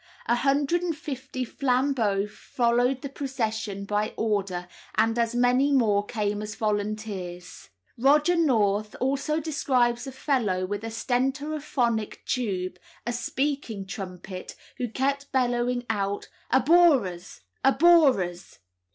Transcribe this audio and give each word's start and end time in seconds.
A 0.25 0.33
hundred 0.33 0.81
and 0.81 0.97
fifty 0.97 1.45
flambeaux 1.45 2.25
followed 2.25 3.03
the 3.03 3.07
procession 3.09 3.85
by 3.85 4.15
order, 4.17 4.67
and 4.95 5.19
as 5.19 5.35
many 5.35 5.71
more 5.71 6.03
came 6.03 6.41
as 6.41 6.55
volunteers. 6.55 7.69
Roger 7.99 8.35
North 8.35 8.95
also 8.99 9.39
describes 9.39 10.07
a 10.07 10.11
fellow 10.11 10.65
with 10.65 10.83
a 10.83 10.89
stentorophonic 10.89 12.25
tube 12.25 12.79
(a 13.05 13.13
speaking 13.13 13.85
trumpet), 13.85 14.55
who 14.79 14.89
kept 14.89 15.31
bellowing 15.31 15.85
out 15.87 16.29
"Abhorrers! 16.49 17.41
abhorrers!" 17.63 18.57